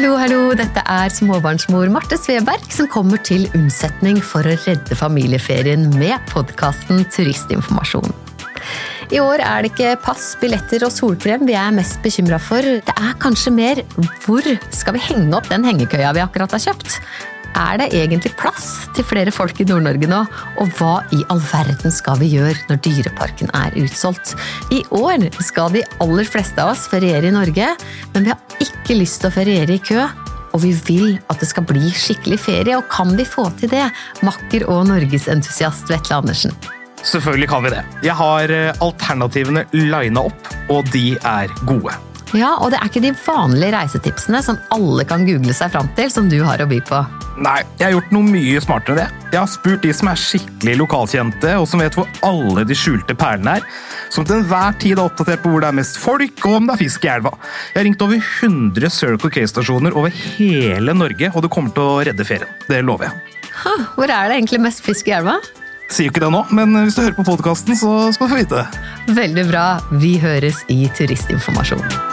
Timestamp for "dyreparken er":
22.86-23.76